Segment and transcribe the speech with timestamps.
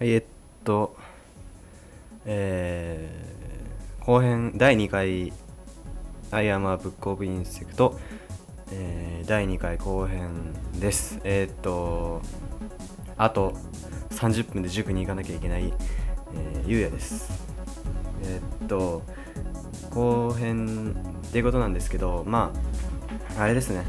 [0.00, 0.22] はい、えっ
[0.64, 0.96] と、
[2.24, 5.30] えー、後編第2回
[6.32, 7.92] 「I am a Book of Insect」
[8.72, 11.20] えー、第2回後編です。
[11.22, 12.22] えーっと、
[13.18, 13.52] あと
[14.12, 15.70] 30分で塾に行かなきゃいけない、
[16.34, 17.30] えー、ゆうやです。
[18.24, 19.02] えーっと、
[19.90, 20.96] 後編
[21.28, 22.54] っていうことなんですけど、ま
[23.36, 23.84] あ、あれですね、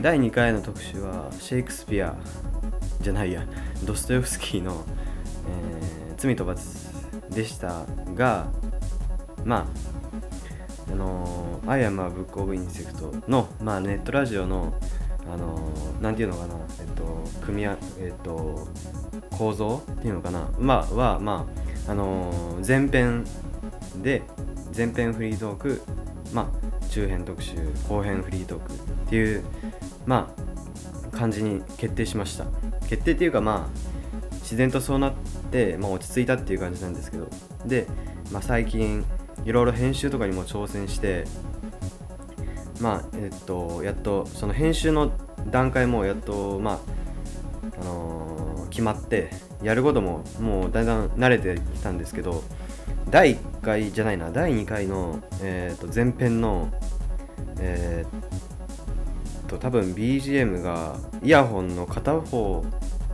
[0.00, 2.16] 第2回の特集はシェイクスピア
[3.02, 3.44] じゃないや、
[3.84, 4.84] ドストエフスキーの、
[5.48, 6.62] えー罪と罰
[7.30, 8.46] でしたが、
[9.44, 9.66] ま
[10.88, 14.72] あ、あのー、I am a Book of Insect の、まあ、ネットラジオの、
[15.28, 15.58] あの
[16.00, 18.68] なんていうのかな、えっと、組み合、えっと、
[19.32, 21.48] 構造っていうのかな、まあ、は、ま
[21.88, 22.32] あ、あの
[22.64, 23.24] 前編
[24.00, 24.22] で、
[24.76, 25.82] 前編フリートーク、
[26.32, 27.56] まあ、中編特集、
[27.88, 28.76] 後編フリートークっ
[29.08, 29.44] ていう、
[30.06, 30.32] ま
[31.12, 32.46] あ、感じに決定しました。
[32.92, 35.14] 決定っていうか、まあ、自然とそうなっ
[35.50, 37.30] て、まあ、落ち着いたっていう感じなんですけど。
[37.64, 37.86] で、
[38.30, 39.02] まあ、最近
[39.46, 41.24] いろいろ編集とかにも挑戦して
[42.80, 45.10] まあえっとやっとその編集の
[45.50, 46.78] 段階もやっとまあ
[47.80, 49.30] あのー決まって
[49.62, 52.42] やることももうだんだん慣れてきたんですけど
[53.10, 56.72] 第1回じゃないな第2回の、えー、と前編の
[57.58, 58.51] えー
[59.52, 62.64] と多分 BGM がイヤホンの片方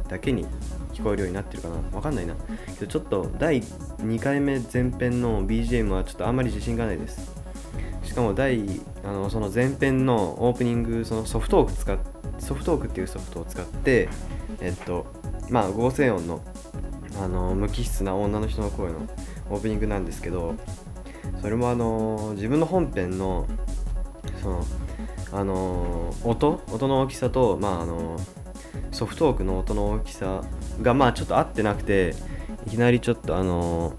[0.09, 0.47] だけに
[0.93, 1.77] 聞こえるようになってるかな。
[1.93, 2.35] わかんないな。
[2.79, 7.33] けどちょっと第2回目前編の BGM はちょっとあんまり自信がないです。
[8.03, 8.65] しかも第
[9.05, 11.99] あのその前編のオープニングそのソフトーク使っ
[12.39, 14.09] ソフトオークっていうソフトを使って
[14.61, 15.07] えっと
[15.51, 16.43] まあ合成音の
[17.21, 19.01] あの無機質な女の人の声の
[19.51, 20.55] オープニングなんですけど
[21.43, 23.47] それもあの自分の本編の
[24.41, 24.65] その
[25.33, 28.19] あの音音の大きさとまああの
[28.91, 30.43] ソフトークの音の大きさ
[30.81, 32.15] がまあちょっと合ってなくて
[32.67, 33.95] いきなりちょっとあの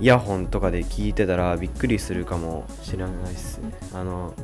[0.00, 3.72] イヤホンとかで聞いてたらびっくりするかもしれないっすね。
[3.92, 4.34] あの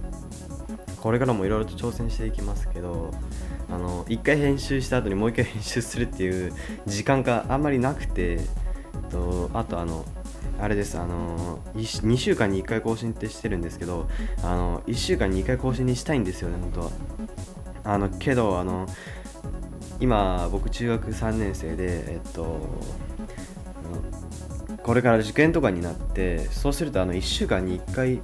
[1.00, 3.12] これからもいろいろと挑戦していきますけど
[3.70, 6.53] あの一回編集した後にもう一回編集するっていう
[6.87, 8.41] 時間があんまりなくて
[9.10, 10.04] とあとあの
[10.60, 14.09] あれですあの2週間に1回更新ってしてるんですけど
[14.42, 16.91] あの1週間に1回更新にしたいんですよね本当は。
[17.84, 18.87] あのけどあの
[20.00, 22.60] 今僕中学3年生でえっと
[24.82, 28.20] これから受験とかになってそうするとあの1週間に1回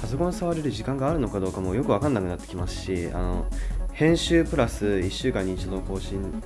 [0.00, 3.46] パソコン触れる時間があるのかどうかもよく分かんなくなってきますしあの
[3.92, 6.42] 編集プラス1週間に一度更新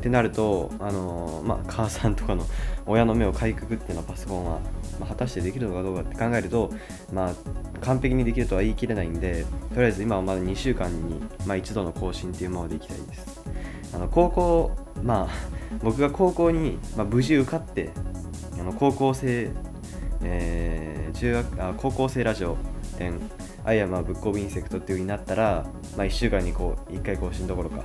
[0.00, 2.46] ってなるとあの、まあ、母さんとかの
[2.86, 4.60] 親の目をかいくぐってのパソコンは、
[4.98, 6.70] まあ、果たしてできるのかどうかって考えると、
[7.12, 7.34] まあ、
[7.80, 9.44] 完璧にできるとは言い切れないんで
[9.74, 13.40] とりあえず今はまだ2週間に、まあ、一度の更新っていうままでいきたいです。
[13.92, 15.28] あの高校まあ
[15.82, 17.90] 僕が高校に、まあ、無事受かって
[18.58, 19.50] あの高校生、
[20.22, 22.56] えー中学あ高校生ラジオ
[22.96, 23.20] 展
[23.64, 25.66] I am a Book of Insect っていう風になったら、
[25.96, 27.84] まあ、1週間にこう1回更新どころか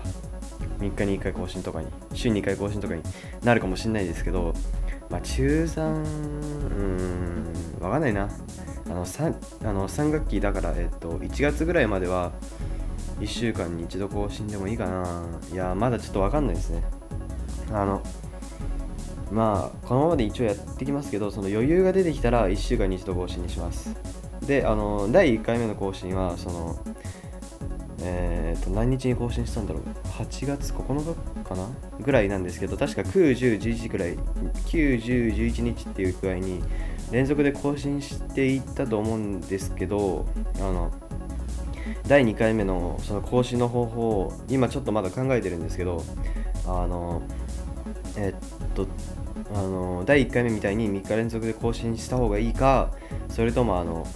[0.92, 3.02] 3日に1回更新とかに週に1回更新とかに
[3.44, 4.54] なるかもしれないですけど、
[5.10, 8.30] まあ、中3うんわかんないな。
[8.88, 12.34] あの 3, あの3学期だから、えっと、1月ぐらいまでは
[13.20, 15.26] 1週間に1度更新でもいいかな。
[15.52, 16.84] いやまだちょっとわかんないですね。
[17.72, 18.02] あの
[19.32, 23.96] まあこのままで一応やってきますけどその余裕が出てきたら1週間に1度更新にします。
[24.46, 26.80] であの第1回目の更新はその
[28.08, 29.84] えー、と何日に更新したんだろう。
[30.20, 31.68] 8月9日かな
[32.00, 36.64] ぐらいなんですけど確か9、10、11ぐらい9、10、11日っていう具合に
[37.12, 40.26] 連続で更新していったと思うんですけど
[40.58, 40.92] あの
[42.08, 46.04] 第2回目のその更新の方法を今ちょっとまだ考えてるんですけど
[46.66, 47.22] あの
[48.18, 48.88] えっと
[49.54, 52.92] あの第1回目みたいに3日連続で更新した方がいいか
[53.30, 54.08] それともあの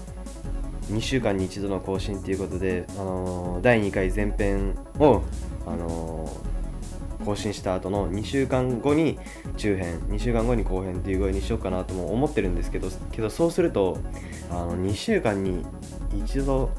[0.89, 5.21] 2週間に1度の更新ということで、あの第2回前編を、
[5.65, 6.29] あの
[7.25, 9.19] 更新した後の2週間後に
[9.57, 13.99] 中編2週間後に後編っていう具合にしようかなとも思ってるんですけどけどそうすると
[14.49, 15.65] あの2週間に
[16.23, 16.71] 一度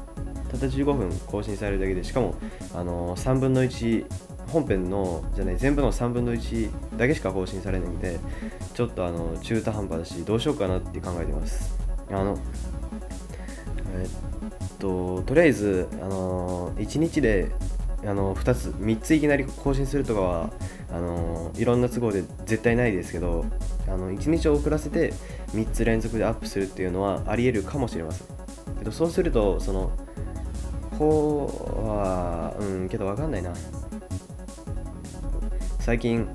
[0.49, 2.35] たった15分更新されるだけでしかも、
[2.73, 4.05] あの3分の1
[4.47, 8.19] 本編のじゃない全部の3分の1だけしか更新されないんで
[8.73, 11.77] ちょっとあの中途半端だしどうしようかなって考えてます。
[12.09, 12.37] あの
[14.01, 17.51] えっととりあえず、あの1日で
[18.03, 20.49] あの2つ3ついきなり更新するとかは
[20.91, 23.45] あのいろんな都合で絶対ないですけど
[23.87, 25.13] あの1日遅らせて
[25.53, 28.27] 3つ連続でアップするっていうのはありえるかもしれません。
[28.79, 29.91] けどそうするとその
[30.97, 33.53] こうはうんけど分かんないな。
[35.79, 36.27] 最近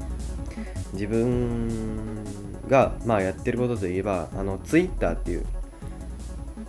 [0.92, 2.24] 自分
[2.68, 5.46] が、まあ、やってることといえばあの Twitter っていう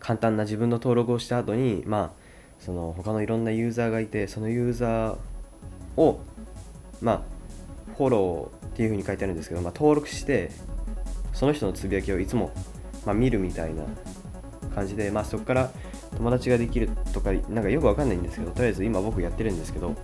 [0.00, 2.10] 簡単な自分の登録をした後に、まあ、
[2.58, 5.16] その他のいろんなユーザーがいてそのユーザー
[5.96, 6.20] を
[7.00, 7.22] まあ
[7.96, 10.50] フォローっていうふうに書いてあるんですけど、まあ、登録して
[11.32, 12.52] その人のつぶやきをいつも、
[13.04, 13.84] まあ、見るみたいな
[14.74, 15.70] 感じで、まあ、そこから
[16.16, 19.94] 友達ができるとかなんかよくわかんないんですけどとりあえず今僕やってるんですけど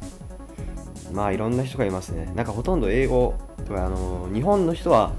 [1.13, 3.35] まあいろんな人がいますねなんかほとんど英語
[3.67, 5.13] とかあの日本の人は、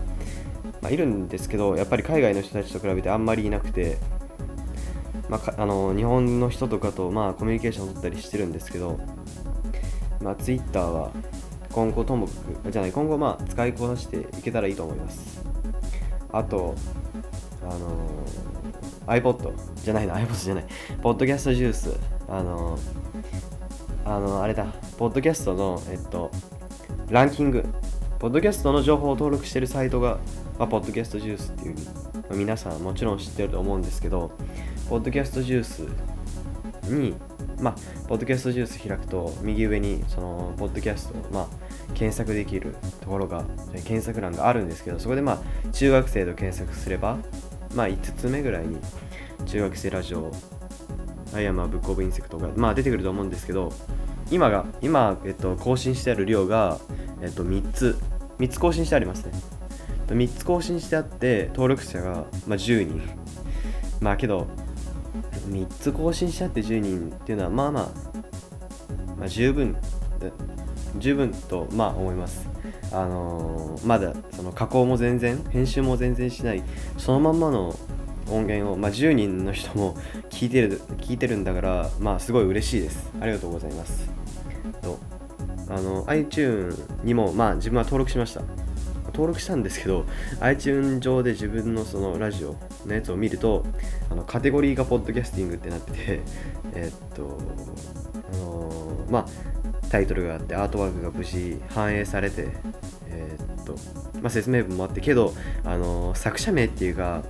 [0.81, 3.97] まあ、いるんですけどやっぱり海外の人たちと比べてあんまりいなくて
[5.29, 8.99] まあ、あの日本の人とかと、まあ、コミュニケーションを取ったりしてるんですけど、
[10.21, 11.11] まあ、Twitter は
[11.71, 12.33] 今後ともか
[12.63, 15.45] く、じゃない、今後まあ使いこなしていけたらいいと思います。
[16.31, 16.75] あと、
[17.61, 18.48] あのー、
[19.09, 20.65] iPod じゃないな、iPod じゃない、
[21.01, 22.77] ポッドキャストジュース、あの、
[24.05, 24.65] あの、あれだ、
[24.97, 26.31] ポッドキャストの、えっと、
[27.09, 27.65] ランキング、
[28.19, 30.19] ポッドキャストの情報を登録してるサイトが、
[30.57, 34.31] まあ、ポッドキャストジュースっていう、まあ、皆さんもちろん知ってると思うんですけど、
[34.89, 35.87] ポッドキャストジュース
[36.89, 37.15] に、
[37.61, 37.75] まあ、
[38.07, 41.47] ポッドキャストジュース開くと、右上に、その、ポッドキャスト、まあ、
[41.93, 43.45] 検索できるところが、
[43.85, 47.17] 検索欄があるんですけど、そこで、まあ、中学生と検索すれば、
[47.75, 48.77] まあ、5つ目ぐらいに、
[49.45, 50.31] 中学生ラジオ、
[51.33, 53.71] I am Book of Insect が、まあ、出てくると思うんですけど、
[54.31, 56.79] 今が、今、えっと、更新してある量が、
[57.21, 57.97] えっと、3つ、
[58.39, 59.31] 3つ更新してありますね。
[60.07, 63.01] 3つ更新してあって、登録者が、まあ、10人。
[64.01, 64.47] まあけど、
[65.49, 67.83] 3つ更新しちゃって10人っていうのはまあまあ、
[69.17, 69.75] まあ、十分
[70.97, 72.47] 十分とまあ思います
[72.91, 76.63] あのー、まだその加工も全然編集も全然しない。
[76.97, 77.75] そのまんまの
[78.29, 79.95] 音源を、まあ、10人の人も
[80.29, 83.11] 聞いてる聞いてるんだからまあすごい嬉しいです。
[83.19, 84.09] ありがとうございます。
[84.81, 84.99] と
[85.67, 88.41] あの iTune にもまあ自分は登録しました。
[89.19, 90.05] 登録したんですけど
[90.39, 92.55] iTune 上で自分のそのラジオ
[92.85, 93.65] のやつを見ると
[94.09, 96.21] あのカテゴリーがポッドキャスティングってなってて
[96.73, 97.37] えっと
[98.31, 99.25] あのー、まあ
[99.89, 102.49] タイトルがあってアートワークが無事反映されて
[103.07, 103.75] えー、っと
[104.21, 105.33] まあ説明文もあってけど
[105.63, 107.23] あのー、作者名っていうか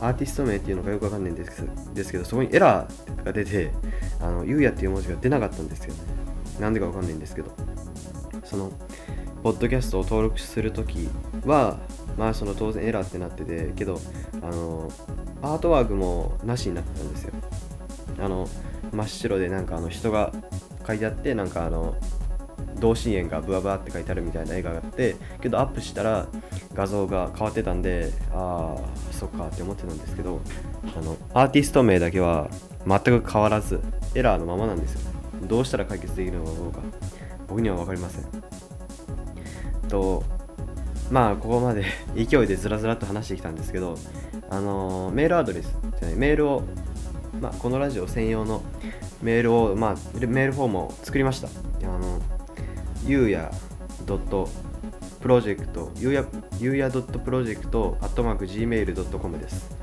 [0.00, 3.72] アーティスト名っていうのがよくわかんないんですですけどそこにエラーが出て
[4.20, 6.00] あのゆうやっていう文字が出なかったんですよね
[6.60, 7.50] なんでかわかんないんですけど
[8.44, 8.72] その
[9.42, 11.08] ポッドキャストを登録するとき
[11.46, 11.78] は、
[12.16, 14.00] まあその当然エラーってなってて、けど、
[14.42, 14.90] あの、
[15.42, 17.32] アートワークもなしになったんですよ。
[18.18, 18.48] あの、
[18.92, 20.32] 真っ白でなんかあの人が
[20.88, 21.96] 書いてあって、なんかあの、
[22.80, 26.26] 同心円がブワブワって書いてあるみたいな絵があって、けどアップしたら
[26.74, 30.40] 画像が変わってたんで、ああ、そっかって思ってたんですけど、
[30.96, 32.48] あの、アーティスト名だけは
[32.86, 33.80] 全く変わらず、
[34.14, 35.00] エラーのままなんですよ。
[35.42, 36.80] どうしたら解決できるのかどうか、
[37.46, 38.48] 僕には分かりません。
[39.88, 40.22] と
[41.10, 41.84] まあここまで
[42.14, 43.96] 勢いでずらずらっと話してきたんですけど
[44.50, 46.62] あのメールアドレスじゃないメールを、
[47.40, 48.62] まあ、このラジオ専用の
[49.22, 51.50] メールを、まあ、メールフォームを作りましたあ
[51.86, 52.20] の
[53.04, 53.50] ゆうや
[54.06, 54.48] ドット
[55.20, 56.24] プロジェクトゆうや
[56.58, 59.76] ゆうやドットプロジェクトアットマーク Gmail.com です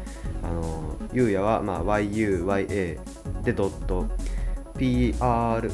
[0.44, 3.00] あのゆうやは、まあ、YUYA
[3.44, 4.08] でドット
[4.75, 5.65] PROJECT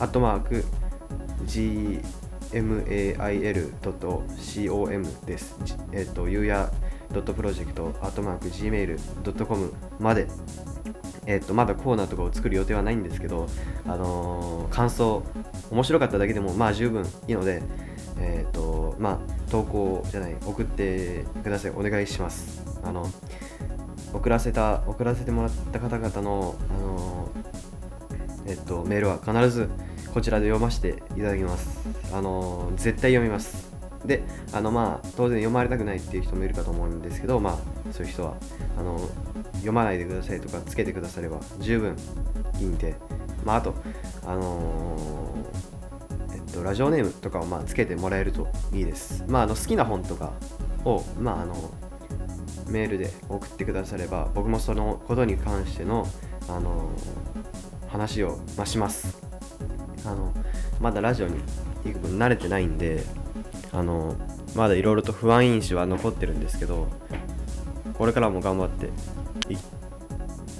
[0.00, 0.64] アットマーク
[1.44, 2.82] gmail.com
[5.26, 5.56] です。
[5.92, 6.70] えっ、と、ゆうや
[7.12, 10.28] .project アットマーク gmail.com まで、
[11.26, 13.46] えっ、と、まだコーナーとかを作る予定はないんですけど、
[13.86, 15.22] あのー、感想、
[15.70, 17.62] 面白かっただけでも、まあ十分いいので、
[18.18, 21.70] えっ、と、まあ、投稿じゃない、送ってください。
[21.72, 22.62] お願いします。
[22.82, 23.06] あの、
[24.12, 27.30] 送らせた、送らせてもらった方々の、あの
[28.46, 29.68] えっと、メールは必ず
[30.12, 31.78] こちらで読ませていただきます。
[32.12, 33.69] あの絶対読みます。
[34.04, 38.34] で、あのまあ、当然読まれたくないっていう人もいるかと思うんですけど、まあ、そういう人は、
[38.78, 38.98] あの
[39.54, 41.96] 読まないでくださいとかつけてくだされば十分
[42.58, 42.96] いいんで、
[43.44, 43.74] まあ、あと、
[44.26, 49.24] あのー、えっと、ラジオネームとかをまあつけてもらえるといいです。
[49.28, 50.32] まあ、あの好きな本とか
[50.84, 51.54] を、まあ、あの
[52.68, 56.06] メールで送ってくだされば、僕もそのことに関しての、
[56.48, 56.90] あの
[57.88, 59.20] 話を、まあ、します。
[60.06, 60.32] あの
[60.80, 61.34] まだラジオに
[61.84, 63.04] 行く慣れてないんで
[63.72, 64.16] あの
[64.54, 66.88] まだいろいろと不安因子は残ってるんですけど
[67.94, 68.90] これからも頑張って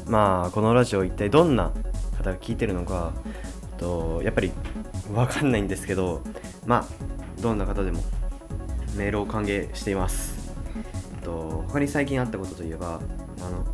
[0.06, 1.72] まあこのラジオ一体どんな
[2.18, 3.12] 方が聞いてるのか
[3.78, 4.52] とやっぱり
[5.12, 6.22] 分かんないんですけど
[6.66, 8.02] まあどんな方でも
[8.96, 10.40] メールを歓迎しています。
[11.22, 13.00] と他に最近あったことといえば
[13.40, 13.64] あの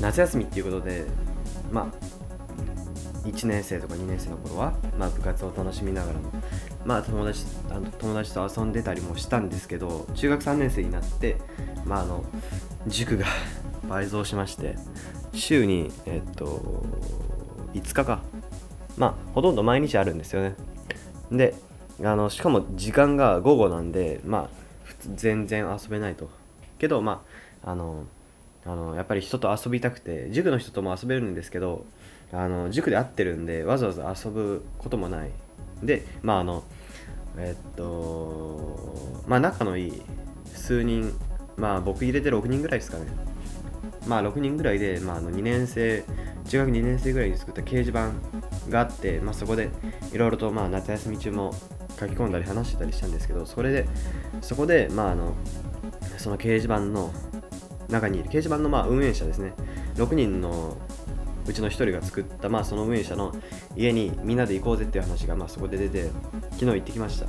[0.00, 1.06] 夏休みっていうことで
[1.70, 2.18] まあ
[3.28, 6.30] 1年生とか2年生の頃は、まあ、部活を楽しみながらも、
[6.88, 11.36] まあ、友達あの友達と遊んでたりもしたんですけど中学3年生になって、
[11.84, 12.24] まあ、あの
[12.86, 13.26] 塾が
[13.90, 14.74] 倍増しまして
[15.34, 16.82] 週に、えっと、
[17.74, 18.22] 5日か。
[18.96, 20.54] まあほとんど毎日あるんですよね。
[21.30, 21.54] で
[22.02, 24.50] あのしかも時間が午後なんでまあ
[25.14, 26.30] 全然遊べないと。
[26.78, 27.22] けどま
[27.62, 28.04] ああの
[28.64, 31.84] あのやっぱり人と遊びたくて塾の人とも遊べるんですけど
[32.32, 35.30] あの塾で会ってるんでわざわざ遊ぶこともない。
[35.82, 36.64] でまああの
[37.38, 40.02] えっとまあ仲のいい
[40.54, 41.12] 数人
[41.56, 43.06] まあ僕入れて6人ぐらいですかね。
[44.06, 46.04] まあ6人ぐらいで、まあ、あの2年生
[46.46, 48.12] 中学2年生ぐらいに作った掲示板
[48.70, 49.68] があって、まあ、そこで
[50.12, 51.52] いろいろとまあ夏休み中も
[51.98, 53.86] 書き込んだり話してたりしたんですけどそれで
[54.40, 55.34] そこでまああの
[56.16, 57.12] その掲示板の
[57.88, 59.52] 中にいる掲示板のまあ運営者ですね。
[59.96, 60.76] 6人の
[61.48, 63.34] うちの1人が作った、まあ、その運営者の
[63.74, 66.10] 家にみんなで行こうぜっていう話が、まあ、そこで出て
[66.52, 67.26] 昨日行ってきました。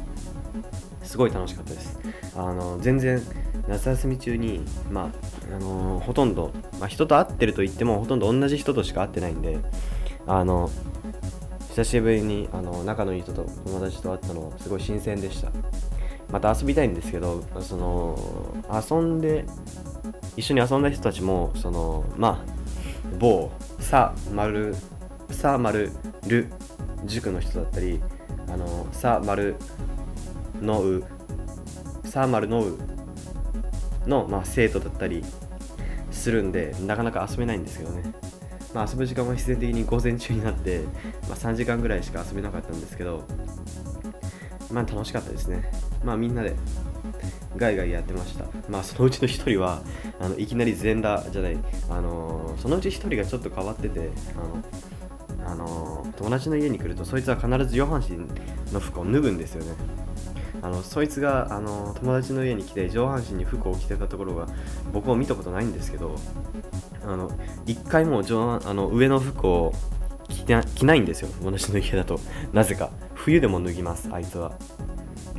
[1.03, 1.99] すごい楽しかったです。
[2.35, 3.21] あの全然
[3.67, 4.61] 夏休み中に、
[4.91, 5.11] ま
[5.51, 9.57] ああのほとんど、まあ、人と会ってると言ってもほとんど同じ人としか会ってないんで
[10.27, 10.69] あの
[11.69, 15.51] 久しぶりにあの仲のいい人と友達と会ったのすごい新鮮でした。
[16.31, 19.45] また遊びたいんですけどその遊んで
[20.38, 23.51] 一緒に遊んだ人たちもそのまあ某
[23.89, 24.75] さまる
[25.31, 25.89] さまる
[26.27, 26.48] る
[27.05, 28.00] 塾の人だったり
[28.48, 29.55] あのさまる
[30.62, 31.03] のう
[32.03, 32.77] さまるのう
[34.05, 35.24] の、まあ、生徒だったり
[36.12, 38.13] するんでなかなか遊べないんですけどね
[38.75, 40.81] まあ、遊ぶ時間は必然的に午前中になって、
[41.27, 43.25] まあ、3時間ぐらいしか遊べなかったんですけど、
[44.72, 45.72] まあ、楽しかったですね。
[46.03, 46.55] まあ、みんなで
[47.58, 48.46] ガイガイやってました。
[48.69, 49.81] まあ、そのうちの1人は、
[50.19, 51.57] あのいきなり全裸じゃない、
[51.89, 58.17] あの、そのうち1人がちょっと変わってて、あの、あのー、友達の家に来ると、そいつは必ず上半身
[58.73, 59.73] の服を脱ぐんですよね。
[60.61, 64.47] あのそいつがあの友達の家に来て上半身に服を着てたところが
[64.91, 66.15] 僕も見たことないんですけど
[67.03, 67.31] あの
[67.65, 69.73] 一回も上あの上の服を
[70.27, 71.29] 着て着ないんですよ。
[71.43, 72.19] 私の家だと。
[72.53, 72.91] なぜか。
[73.15, 74.53] 冬でも脱ぎますあいつは。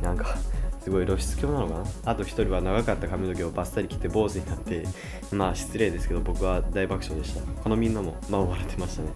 [0.01, 0.37] なんか
[0.81, 2.11] すごい露出狂なのかな？
[2.11, 4.83] あと1人は長かった髪の毛をバッサリ切って坊主になって
[5.31, 7.41] まあ失礼ですけど僕は大爆笑でした。
[7.61, 9.09] このみんなもまあ笑ってましたね。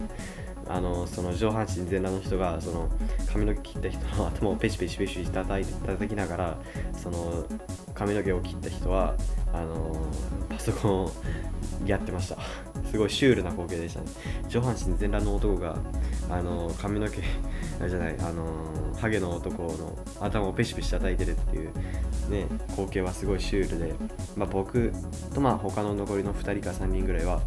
[0.67, 2.89] あのその上半身全裸の人がその
[3.31, 6.57] 髪の毛切った人の頭をペシペシペシ叩いて叩きながら
[6.97, 7.45] その
[7.95, 9.15] 髪の毛を切った人は
[9.53, 9.95] あの
[10.49, 11.11] パソコンを
[11.85, 12.37] やってました。
[12.91, 14.07] すごいシュールな光景でしたね。
[14.47, 15.77] 上半身全裸の男が
[16.29, 17.17] あの髪の毛
[17.87, 18.45] じゃないあの
[18.99, 21.71] ハゲの男の頭をペチペチ叩いてるっていう
[22.29, 23.93] ね光景はすごいシュールで、
[24.35, 24.91] まあ、僕
[25.33, 27.41] とまあ他の残りの2人か3人ぐらいは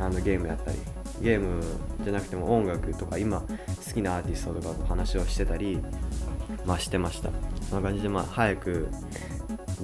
[0.00, 0.78] あのゲームやったり
[1.20, 1.62] ゲーム
[2.02, 3.46] じゃなくても音楽とか今好
[3.92, 5.80] きなアーティストとかと話をしてたり
[6.66, 7.30] まあしてました。
[7.68, 8.88] そんな感じでまあ早く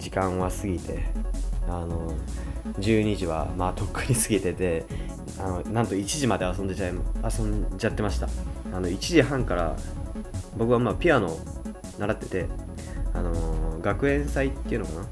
[0.00, 1.04] 時間は過ぎて
[1.68, 2.12] あの
[2.78, 4.84] 12時はまあとっくに過ぎてて
[5.38, 8.28] あのなんと1時まで遊んでちゃい遊んじゃってました。
[8.72, 9.76] あの1時半から
[10.56, 11.40] 僕はまあピアノを
[11.98, 12.46] 習ってて
[13.14, 15.08] あの学園祭っていうのかな？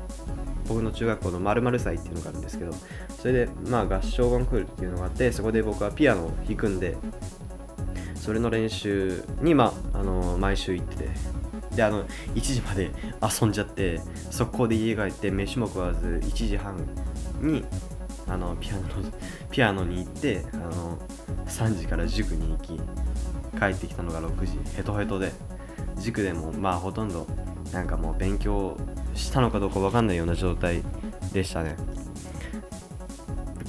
[0.68, 2.72] 僕の中学校の〇〇祭っていうのがあるんですけど
[3.18, 6.96] それでまあ合唱コンクールっていうのがあってそこで僕はピアノを弾くんで
[8.14, 11.37] それの練習にまあ、あの毎週行ってて。
[11.78, 12.04] であの
[12.34, 12.90] 1時まで
[13.22, 16.76] 遊んじゃって速攻で家帰って飯も食わず1時半
[17.40, 17.64] に
[18.26, 18.80] あのピアノ
[19.48, 20.98] ピアノに行ってあの
[21.46, 22.80] 3時から塾に行き
[23.56, 24.58] 帰ってきたのが6時。
[24.74, 25.32] ヘトヘトで。
[26.00, 27.26] 塾でもまあほとんど
[27.72, 28.76] なんかもう勉強
[29.14, 30.82] したのかどうか分かんないような状態
[31.32, 31.76] でしたね。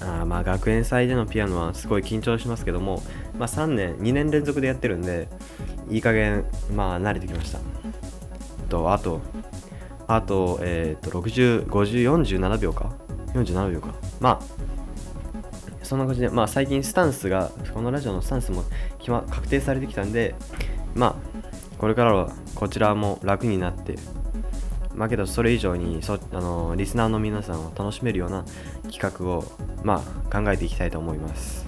[0.01, 3.03] あまあ学園祭でのピアノはすごい緊張しますけども、
[3.37, 5.27] まあ、3年2年連続でやってるんで
[5.89, 7.59] いい加減まあ慣れてきました。
[8.69, 9.21] とあと
[10.07, 12.95] あとえっ、ー、と605047秒か
[13.33, 13.93] ？47秒か。
[14.19, 14.41] まあ
[15.83, 18.63] そんな感じでまあ最近スタンスがこのラジオのスタンスも
[18.99, 20.35] 決、ま、確定されてきたんで
[20.93, 21.15] まあ
[21.79, 23.95] これからはこちらも楽になって
[24.93, 28.45] まあけどそれ以上にそあのリスナーの皆さんを楽しめるような
[28.91, 29.45] 企画を
[29.83, 31.67] まあ考えていきたいと思います。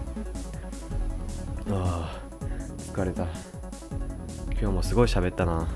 [1.71, 2.21] ああ
[2.93, 3.25] 疲れた。
[4.51, 5.67] 今日もすごい喋ったな。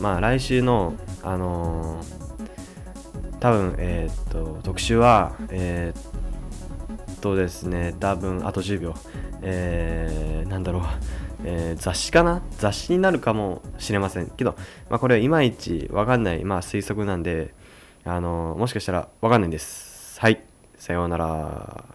[0.00, 8.94] まあ来週のあのー、多分えー、っと特集はえー、っとですね多分あと10秒。
[9.46, 10.82] えー、なんだろう。
[11.46, 12.42] えー、雑誌かな？
[12.58, 14.56] 雑誌になるかもしれませんけど、
[14.88, 17.52] まあ、これはいまいちわかんない、まあ、推測なんで、
[18.04, 20.18] あのもしかしたらわかんないんです。
[20.20, 20.42] はい。
[20.78, 21.94] さようなら。